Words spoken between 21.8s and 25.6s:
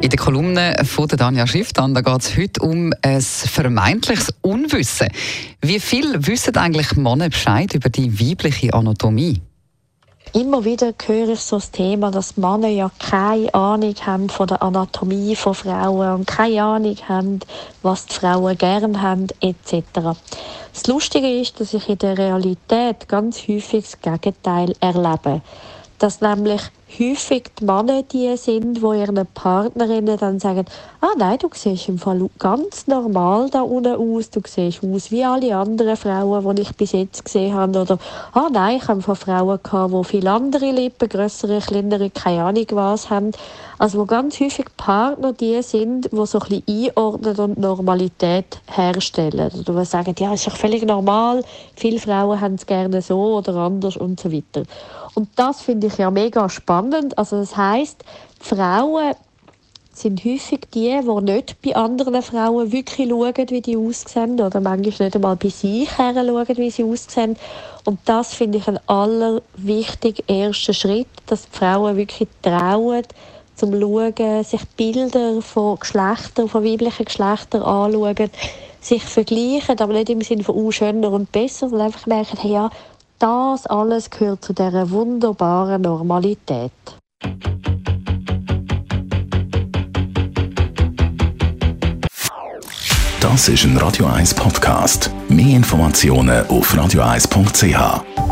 in der Realität ganz häufig das Gegenteil erlebe.